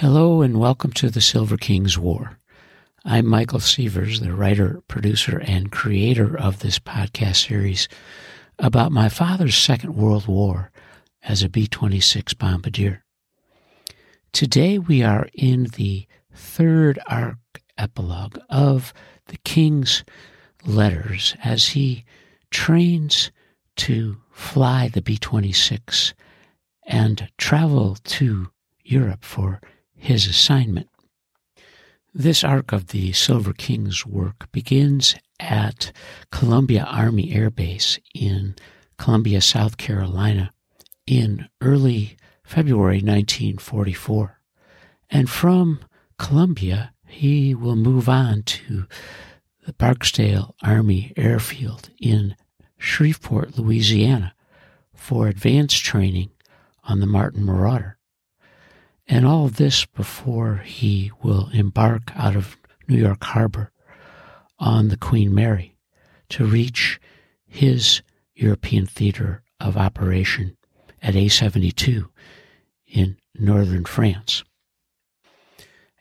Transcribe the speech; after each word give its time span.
Hello 0.00 0.42
and 0.42 0.60
welcome 0.60 0.92
to 0.92 1.10
the 1.10 1.20
Silver 1.20 1.56
Kings 1.56 1.98
War. 1.98 2.38
I'm 3.04 3.26
Michael 3.26 3.58
Sievers, 3.58 4.20
the 4.20 4.32
writer, 4.32 4.80
producer, 4.86 5.42
and 5.44 5.72
creator 5.72 6.38
of 6.38 6.60
this 6.60 6.78
podcast 6.78 7.48
series 7.48 7.88
about 8.60 8.92
my 8.92 9.08
father's 9.08 9.56
Second 9.56 9.96
World 9.96 10.28
War 10.28 10.70
as 11.24 11.42
a 11.42 11.48
B 11.48 11.66
26 11.66 12.32
bombardier. 12.34 13.02
Today 14.32 14.78
we 14.78 15.02
are 15.02 15.28
in 15.34 15.64
the 15.76 16.06
third 16.32 17.00
arc 17.08 17.60
epilogue 17.76 18.38
of 18.48 18.94
the 19.26 19.38
King's 19.38 20.04
letters 20.64 21.34
as 21.42 21.70
he 21.70 22.04
trains 22.52 23.32
to 23.78 24.18
fly 24.30 24.86
the 24.86 25.02
B 25.02 25.18
26 25.18 26.14
and 26.86 27.28
travel 27.36 27.96
to 28.04 28.50
Europe 28.84 29.24
for 29.24 29.60
his 29.98 30.26
assignment. 30.26 30.88
This 32.14 32.42
arc 32.42 32.72
of 32.72 32.88
the 32.88 33.12
Silver 33.12 33.52
King's 33.52 34.06
work 34.06 34.50
begins 34.50 35.14
at 35.38 35.92
Columbia 36.32 36.84
Army 36.84 37.32
Air 37.32 37.50
Base 37.50 37.98
in 38.14 38.56
Columbia, 38.96 39.40
South 39.40 39.76
Carolina 39.76 40.50
in 41.06 41.48
early 41.60 42.16
February 42.42 42.96
1944. 42.96 44.40
And 45.10 45.28
from 45.28 45.80
Columbia, 46.18 46.92
he 47.06 47.54
will 47.54 47.76
move 47.76 48.08
on 48.08 48.42
to 48.42 48.86
the 49.64 49.72
Barksdale 49.74 50.54
Army 50.62 51.12
Airfield 51.16 51.90
in 52.00 52.34
Shreveport, 52.78 53.58
Louisiana 53.58 54.34
for 54.94 55.28
advanced 55.28 55.84
training 55.84 56.30
on 56.84 57.00
the 57.00 57.06
Martin 57.06 57.44
Marauder. 57.44 57.97
And 59.08 59.26
all 59.26 59.48
this 59.48 59.86
before 59.86 60.56
he 60.58 61.10
will 61.22 61.48
embark 61.54 62.12
out 62.14 62.36
of 62.36 62.58
New 62.86 62.98
York 62.98 63.24
Harbor 63.24 63.72
on 64.58 64.88
the 64.88 64.98
Queen 64.98 65.34
Mary 65.34 65.76
to 66.28 66.44
reach 66.44 67.00
his 67.46 68.02
European 68.34 68.86
theater 68.86 69.42
of 69.60 69.76
operation 69.76 70.56
at 71.02 71.14
A72 71.14 72.08
in 72.86 73.16
northern 73.34 73.84
France. 73.84 74.44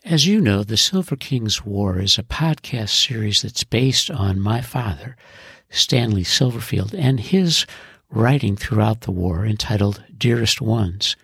As 0.04 0.26
you 0.26 0.42
know, 0.42 0.64
the 0.64 0.78
Silver 0.78 1.16
King's 1.16 1.66
War 1.66 2.00
is 2.00 2.18
a 2.18 2.24
podcast 2.24 2.90
series 2.90 3.42
that's 3.42 3.64
based 3.64 4.10
on 4.10 4.40
my 4.40 4.62
father, 4.62 5.16
Stanley 5.70 6.24
Silverfield, 6.24 6.94
and 6.98 7.20
his 7.20 7.66
writing 8.10 8.56
throughout 8.56 9.02
the 9.02 9.12
war 9.12 9.46
entitled 9.46 10.04
Dearest 10.18 10.62
Ones 10.62 11.16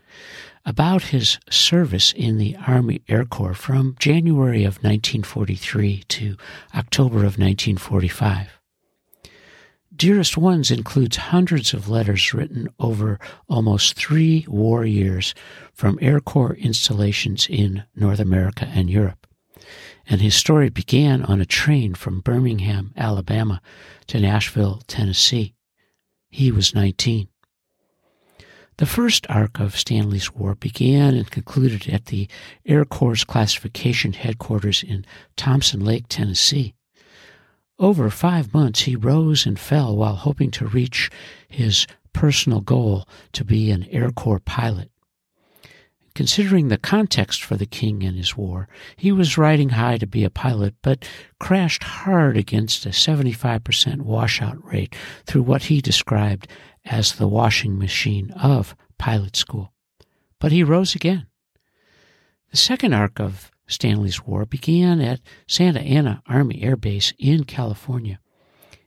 about 0.66 1.04
his 1.04 1.40
service 1.50 2.14
in 2.14 2.38
the 2.38 2.56
Army 2.68 3.02
Air 3.10 3.26
Corps 3.26 3.54
from 3.54 3.96
January 4.00 4.64
of 4.64 4.78
1943 4.78 6.04
to 6.08 6.38
October 6.76 7.18
of 7.18 7.38
1945. 7.38 8.60
Dearest 9.96 10.38
Ones 10.38 10.72
includes 10.72 11.18
hundreds 11.18 11.74
of 11.74 11.88
letters 11.88 12.34
written 12.34 12.68
over 12.80 13.20
almost 13.48 13.94
three 13.94 14.46
war 14.48 14.86
years 14.86 15.36
from 15.74 16.00
Air 16.02 16.20
Corps 16.20 16.56
installations 16.56 17.48
in 17.48 17.84
North 17.96 18.20
America 18.20 18.68
and 18.74 18.90
Europe. 18.90 19.28
And 20.08 20.20
his 20.20 20.36
story 20.36 20.70
began 20.70 21.24
on 21.24 21.42
a 21.42 21.46
train 21.46 21.94
from 21.94 22.22
Birmingham, 22.22 22.94
Alabama 22.98 23.62
to 24.08 24.20
Nashville, 24.20 24.82
Tennessee. 24.88 25.54
He 26.30 26.52
was 26.52 26.74
19. 26.74 27.28
The 28.78 28.86
first 28.88 29.28
arc 29.30 29.60
of 29.60 29.78
Stanley's 29.78 30.34
War 30.34 30.56
began 30.56 31.14
and 31.14 31.30
concluded 31.30 31.88
at 31.90 32.06
the 32.06 32.28
Air 32.66 32.86
Corps 32.86 33.24
Classification 33.24 34.14
Headquarters 34.14 34.84
in 34.84 35.06
Thompson 35.36 35.80
Lane, 35.80 36.06
Tennessee. 36.10 36.74
Over 37.78 38.10
five 38.10 38.54
months, 38.54 38.82
he 38.82 38.96
rose 38.96 39.46
and 39.46 39.60
fell 39.60 39.96
while 39.96 40.16
hoping 40.16 40.50
to 40.52 40.66
reach 40.66 41.10
his 41.48 41.86
personal 42.14 42.62
goal 42.62 43.08
to 43.34 43.44
be 43.44 43.70
an 43.70 43.86
Air 43.92 44.12
Corps 44.12 44.40
pilot. 44.40 44.90
Considering 46.16 46.68
the 46.68 46.78
context 46.78 47.44
for 47.44 47.56
the 47.56 47.66
king 47.66 48.04
and 48.04 48.16
his 48.16 48.38
war, 48.38 48.68
he 48.96 49.12
was 49.12 49.38
riding 49.38 49.70
high 49.70 49.98
to 49.98 50.06
be 50.06 50.24
a 50.24 50.30
pilot, 50.30 50.76
but 50.84 51.08
crashed 51.40 51.84
hard 51.84 52.38
against 52.38 52.86
a 52.86 52.90
75% 52.90 54.02
washout 54.04 54.64
rate 54.64 54.96
through 55.26 55.42
what 55.42 55.64
he 55.64 55.82
described 55.82 56.48
as 56.86 57.14
the 57.14 57.28
washing 57.28 57.78
machine 57.78 58.32
of 58.32 58.76
pilot 58.98 59.36
school. 59.36 59.74
But 60.40 60.52
he 60.52 60.64
rose 60.64 60.96
again. 60.96 61.28
The 62.52 62.58
second 62.58 62.94
arc 62.94 63.20
of 63.20 63.52
Stanley's 63.68 64.26
War 64.26 64.46
began 64.46 65.02
at 65.02 65.22
Santa 65.48 65.80
Ana 65.80 66.22
Army 66.28 66.62
Air 66.62 66.76
Base 66.76 67.14
in 67.18 67.46
California 67.46 68.20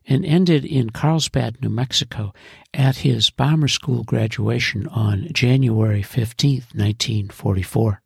and 0.06 0.24
ended 0.24 0.64
in 0.64 0.90
Carlsbad, 0.90 1.60
New 1.60 1.68
Mexico 1.68 2.32
at 2.72 2.98
his 2.98 3.30
bomber 3.30 3.68
school 3.68 4.04
graduation 4.04 4.86
on 4.88 5.28
January 5.32 6.02
15, 6.02 6.62
1944. 6.74 8.02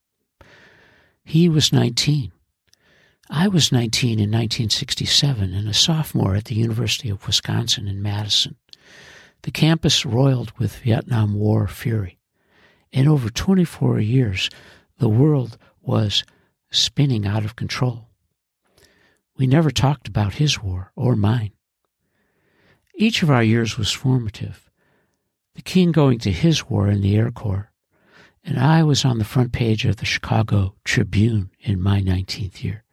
He 1.24 1.48
was 1.48 1.72
19. 1.72 2.32
I 3.28 3.48
was 3.48 3.70
19 3.70 4.12
in 4.12 4.30
1967 4.30 5.54
and 5.54 5.68
a 5.68 5.74
sophomore 5.74 6.34
at 6.34 6.46
the 6.46 6.54
University 6.54 7.10
of 7.10 7.26
Wisconsin 7.26 7.86
in 7.86 8.02
Madison. 8.02 8.56
The 9.42 9.50
campus 9.50 10.04
roiled 10.04 10.52
with 10.58 10.76
Vietnam 10.78 11.34
War 11.34 11.66
fury. 11.66 12.18
And 12.92 13.08
over 13.08 13.30
24 13.30 14.00
years, 14.00 14.50
the 14.98 15.08
world 15.08 15.56
was 15.80 16.24
spinning 16.70 17.26
out 17.26 17.44
of 17.44 17.56
control. 17.56 18.08
We 19.36 19.46
never 19.46 19.70
talked 19.70 20.08
about 20.08 20.34
his 20.34 20.62
war 20.62 20.92
or 20.94 21.16
mine. 21.16 21.52
Each 22.94 23.22
of 23.22 23.30
our 23.30 23.42
years 23.42 23.78
was 23.78 23.92
formative. 23.92 24.70
The 25.54 25.62
king 25.62 25.92
going 25.92 26.18
to 26.20 26.30
his 26.30 26.68
war 26.68 26.88
in 26.88 27.00
the 27.00 27.16
Air 27.16 27.30
Corps, 27.30 27.72
and 28.44 28.58
I 28.58 28.82
was 28.82 29.04
on 29.04 29.18
the 29.18 29.24
front 29.24 29.52
page 29.52 29.84
of 29.84 29.96
the 29.96 30.04
Chicago 30.04 30.74
Tribune 30.84 31.50
in 31.60 31.80
my 31.80 32.00
19th 32.00 32.62
year. 32.62 32.84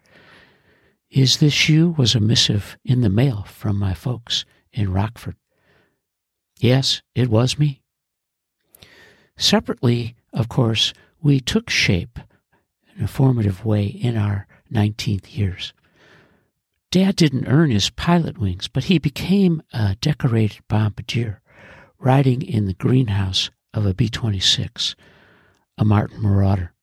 Is 1.10 1.38
This 1.38 1.68
You 1.70 1.90
was 1.98 2.16
a 2.16 2.20
missive 2.20 2.78
in 2.86 3.02
the 3.02 3.10
mail 3.10 3.44
from 3.44 3.78
my 3.78 3.94
folks 3.94 4.46
in 4.72 4.92
Rockford. 4.92 5.36
Yes, 6.60 7.02
it 7.16 7.30
was 7.30 7.60
me. 7.60 7.82
Separately, 9.38 10.16
of 10.34 10.50
course, 10.50 10.94
we 11.22 11.40
took 11.40 11.70
shape 11.70 12.20
in 12.96 13.04
a 13.04 13.08
formative 13.08 13.64
way 13.64 13.86
in 13.86 14.18
our 14.18 14.48
19th 14.72 15.38
years. 15.38 15.74
Dad 16.90 17.16
didn't 17.16 17.48
earn 17.48 17.70
his 17.70 17.90
pilot 17.90 18.38
wings, 18.38 18.68
but 18.68 18.86
he 18.86 18.98
became 18.98 19.62
a 19.74 19.96
decorated 20.02 20.62
bombardier, 20.68 21.42
riding 22.00 22.42
in 22.42 22.66
the 22.66 22.74
greenhouse 22.74 23.52
of 23.74 23.86
a 23.86 23.94
B 23.94 24.10
26, 24.10 24.96
a 25.78 25.86
Martin 25.86 26.22
Marauder. 26.22 26.74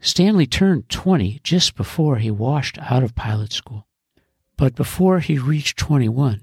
Stanley 0.00 0.46
turned 0.46 0.88
20 0.88 1.40
just 1.42 1.74
before 1.74 2.16
he 2.16 2.30
washed 2.30 2.78
out 2.78 3.02
of 3.02 3.14
pilot 3.14 3.52
school. 3.52 3.86
But 4.56 4.74
before 4.74 5.20
he 5.20 5.38
reached 5.38 5.76
21, 5.78 6.42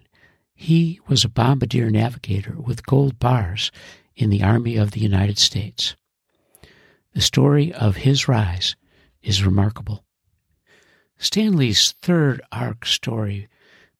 he 0.60 1.00
was 1.08 1.24
a 1.24 1.30
bombardier 1.30 1.92
navigator 1.92 2.56
with 2.60 2.86
gold 2.86 3.20
bars 3.20 3.72
in 4.16 4.32
the 4.32 4.42
Army 4.42 4.76
of 4.76 4.92
the 4.92 5.00
United 5.00 5.38
States. 5.38 5.96
The 7.14 7.22
story 7.22 7.72
of 7.72 7.98
his 7.98 8.28
rise 8.28 8.76
is 9.22 9.46
remarkable. 9.46 10.04
Stanley's 11.20 11.94
third 12.02 12.42
arc 12.52 12.88
story 12.88 13.48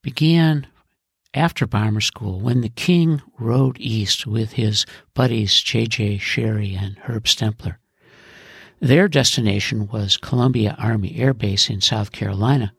began 0.02 0.66
after 1.32 1.64
bomber 1.64 2.00
school 2.00 2.40
when 2.40 2.60
the 2.60 2.68
king 2.68 3.22
rode 3.38 3.78
east 3.78 4.26
with 4.26 4.54
his 4.54 4.84
buddies 5.14 5.60
J.J. 5.60 6.18
Sherry 6.18 6.74
and 6.74 6.98
Herb 6.98 7.24
Stempler. 7.24 7.76
Their 8.80 9.06
destination 9.06 9.86
was 9.86 10.16
Columbia 10.16 10.74
Army 10.76 11.16
Air 11.18 11.34
Base 11.34 11.70
in 11.70 11.80
South 11.80 12.10
Carolina, 12.10 12.72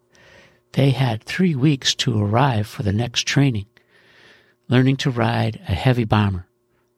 they 0.73 0.91
had 0.91 1.23
three 1.23 1.55
weeks 1.55 1.95
to 1.95 2.21
arrive 2.21 2.67
for 2.67 2.83
the 2.83 2.93
next 2.93 3.23
training, 3.23 3.65
learning 4.69 4.95
to 4.97 5.09
ride 5.09 5.59
a 5.67 5.73
heavy 5.73 6.05
bomber, 6.05 6.47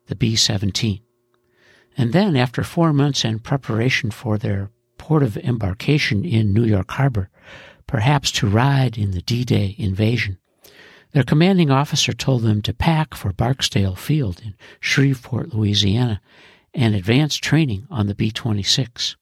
the 0.07 0.15
B 0.15 0.35
17. 0.35 1.01
And 1.97 2.13
then, 2.13 2.35
after 2.35 2.63
four 2.63 2.94
months 2.94 3.25
in 3.25 3.39
preparation 3.39 4.12
for 4.12 4.38
their 4.38 4.69
port 4.97 5.23
of 5.23 5.38
embarkation 5.38 6.23
in 6.23 6.53
New 6.53 6.63
York 6.63 6.91
Harbor, 6.91 7.29
perhaps 7.88 8.31
to 8.31 8.47
ride 8.47 8.97
in 8.97 9.12
the 9.12 9.21
D 9.21 9.44
Day 9.44 9.75
invasion, 9.77 10.38
their 11.13 11.23
commanding 11.23 11.71
officer 11.71 12.13
told 12.13 12.44
them 12.44 12.62
to 12.62 12.73
pack 12.73 13.13
for 13.13 13.33
Barksdale 13.33 13.95
Field 13.95 14.41
in 14.44 14.56
Shreveport, 14.79 15.53
Louisiana, 15.53 16.21
and 16.74 16.95
advance 16.95 17.35
training 17.35 17.88
on 17.89 18.07
the 18.07 18.15
B 18.15 18.31
26. 18.31 19.17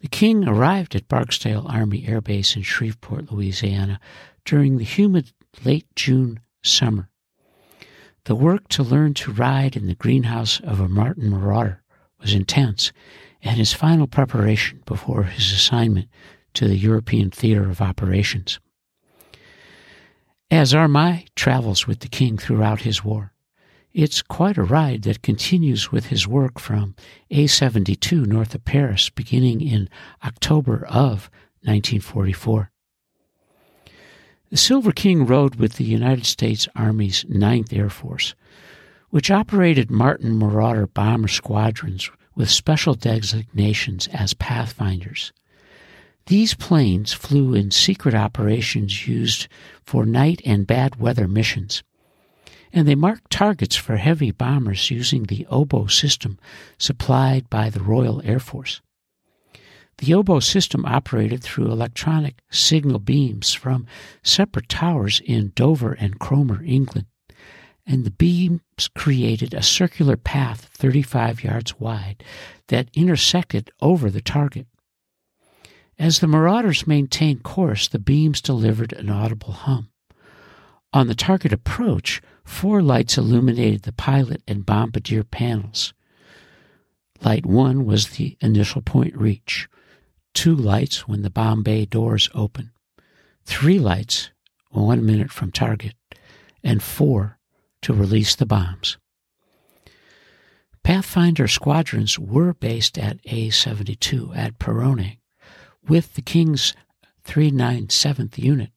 The 0.00 0.08
King 0.08 0.46
arrived 0.46 0.94
at 0.94 1.08
Barksdale 1.08 1.66
Army 1.68 2.06
Air 2.06 2.20
Base 2.20 2.56
in 2.56 2.62
Shreveport, 2.62 3.30
Louisiana 3.32 4.00
during 4.44 4.76
the 4.76 4.84
humid 4.84 5.32
late 5.64 5.86
June 5.94 6.40
summer. 6.62 7.10
The 8.24 8.34
work 8.34 8.68
to 8.68 8.82
learn 8.82 9.14
to 9.14 9.32
ride 9.32 9.76
in 9.76 9.86
the 9.86 9.94
greenhouse 9.94 10.60
of 10.60 10.80
a 10.80 10.88
Martin 10.88 11.30
Marauder 11.30 11.82
was 12.20 12.34
intense, 12.34 12.92
and 13.42 13.56
his 13.56 13.72
final 13.72 14.06
preparation 14.06 14.82
before 14.84 15.24
his 15.24 15.52
assignment 15.52 16.08
to 16.54 16.68
the 16.68 16.76
European 16.76 17.30
Theater 17.30 17.68
of 17.70 17.80
Operations. 17.80 18.60
As 20.50 20.74
are 20.74 20.88
my 20.88 21.26
travels 21.36 21.86
with 21.86 22.00
the 22.00 22.08
king 22.08 22.36
throughout 22.36 22.82
his 22.82 23.04
war. 23.04 23.32
It's 23.92 24.22
quite 24.22 24.56
a 24.56 24.62
ride 24.62 25.02
that 25.02 25.22
continues 25.22 25.90
with 25.90 26.06
his 26.06 26.28
work 26.28 26.60
from 26.60 26.94
A72 27.30 28.26
north 28.26 28.54
of 28.54 28.64
Paris 28.64 29.10
beginning 29.10 29.60
in 29.60 29.88
October 30.24 30.84
of 30.86 31.30
1944. 31.62 32.70
The 34.50 34.56
Silver 34.56 34.90
King 34.90 35.26
rode 35.26 35.54
with 35.54 35.74
the 35.74 35.84
United 35.84 36.26
States 36.26 36.68
Army's 36.74 37.24
Ninth 37.28 37.72
Air 37.72 37.88
Force, 37.88 38.34
which 39.10 39.30
operated 39.30 39.92
Martin 39.92 40.36
Marauder 40.36 40.88
bomber 40.88 41.28
squadrons 41.28 42.10
with 42.34 42.50
special 42.50 42.94
designations 42.94 44.08
as 44.08 44.34
pathfinders. 44.34 45.32
These 46.26 46.54
planes 46.54 47.12
flew 47.12 47.54
in 47.54 47.70
secret 47.70 48.12
operations 48.12 49.06
used 49.06 49.46
for 49.84 50.04
night 50.04 50.42
and 50.44 50.66
bad 50.66 50.96
weather 50.96 51.28
missions, 51.28 51.84
and 52.72 52.88
they 52.88 52.96
marked 52.96 53.30
targets 53.30 53.76
for 53.76 53.98
heavy 53.98 54.32
bombers 54.32 54.90
using 54.90 55.24
the 55.24 55.46
oboe 55.48 55.86
system 55.86 56.40
supplied 56.76 57.48
by 57.50 57.70
the 57.70 57.84
Royal 57.84 58.20
Air 58.24 58.40
Force. 58.40 58.80
The 60.00 60.14
oboe 60.14 60.40
system 60.40 60.86
operated 60.86 61.42
through 61.42 61.70
electronic 61.70 62.40
signal 62.48 63.00
beams 63.00 63.52
from 63.52 63.86
separate 64.22 64.70
towers 64.70 65.20
in 65.22 65.52
Dover 65.54 65.92
and 65.92 66.18
Cromer, 66.18 66.62
England, 66.64 67.06
and 67.86 68.06
the 68.06 68.10
beams 68.10 68.62
created 68.94 69.52
a 69.52 69.62
circular 69.62 70.16
path 70.16 70.70
35 70.72 71.44
yards 71.44 71.78
wide 71.78 72.24
that 72.68 72.88
intersected 72.94 73.70
over 73.82 74.08
the 74.08 74.22
target. 74.22 74.66
As 75.98 76.20
the 76.20 76.26
marauders 76.26 76.86
maintained 76.86 77.42
course, 77.42 77.86
the 77.86 77.98
beams 77.98 78.40
delivered 78.40 78.94
an 78.94 79.10
audible 79.10 79.52
hum. 79.52 79.90
On 80.94 81.08
the 81.08 81.14
target 81.14 81.52
approach, 81.52 82.22
four 82.42 82.80
lights 82.80 83.18
illuminated 83.18 83.82
the 83.82 83.92
pilot 83.92 84.42
and 84.48 84.64
bombardier 84.64 85.24
panels. 85.24 85.92
Light 87.22 87.44
1 87.44 87.84
was 87.84 88.08
the 88.08 88.38
initial 88.40 88.80
point 88.80 89.14
reach 89.14 89.68
two 90.34 90.54
lights 90.54 91.06
when 91.08 91.22
the 91.22 91.30
bomb 91.30 91.62
bay 91.62 91.84
doors 91.84 92.28
open, 92.34 92.72
three 93.44 93.78
lights 93.78 94.30
one 94.70 95.04
minute 95.04 95.30
from 95.30 95.50
target, 95.50 95.94
and 96.62 96.82
four 96.82 97.38
to 97.82 97.92
release 97.92 98.34
the 98.36 98.46
bombs. 98.46 98.98
Pathfinder 100.82 101.46
squadrons 101.46 102.18
were 102.18 102.54
based 102.54 102.98
at 102.98 103.18
A 103.26 103.50
72 103.50 104.32
at 104.34 104.58
Peronne 104.58 105.18
with 105.86 106.14
the 106.14 106.22
King's 106.22 106.74
397th 107.26 108.38
Unit. 108.38 108.70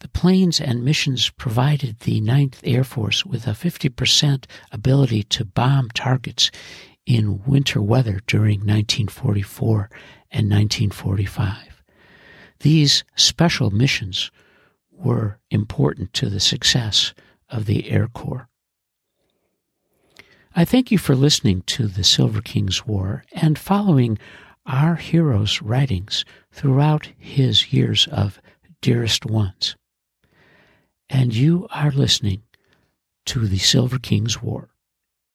The 0.00 0.08
planes 0.08 0.60
and 0.60 0.84
missions 0.84 1.30
provided 1.30 2.00
the 2.00 2.20
9th 2.20 2.56
Air 2.64 2.84
Force 2.84 3.24
with 3.24 3.46
a 3.46 3.52
50% 3.52 4.44
ability 4.72 5.22
to 5.24 5.44
bomb 5.44 5.88
targets 5.90 6.50
in 7.06 7.42
winter 7.44 7.82
weather 7.82 8.20
during 8.26 8.60
1944 8.60 9.90
and 10.30 10.50
1945. 10.50 11.82
These 12.60 13.04
special 13.16 13.70
missions 13.70 14.30
were 14.90 15.38
important 15.50 16.12
to 16.14 16.30
the 16.30 16.40
success 16.40 17.12
of 17.48 17.66
the 17.66 17.90
Air 17.90 18.08
Corps. 18.08 18.48
I 20.56 20.64
thank 20.64 20.90
you 20.90 20.98
for 20.98 21.16
listening 21.16 21.62
to 21.62 21.88
the 21.88 22.04
Silver 22.04 22.40
King's 22.40 22.86
War 22.86 23.24
and 23.32 23.58
following 23.58 24.18
our 24.66 24.94
hero's 24.94 25.60
writings 25.60 26.24
throughout 26.52 27.10
his 27.18 27.72
years 27.72 28.06
of 28.10 28.40
dearest 28.80 29.26
ones. 29.26 29.76
And 31.10 31.34
you 31.34 31.66
are 31.70 31.90
listening 31.90 32.42
to 33.26 33.46
the 33.46 33.58
Silver 33.58 33.98
King's 33.98 34.42
War. 34.42 34.68